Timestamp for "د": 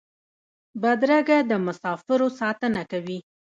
1.49-1.51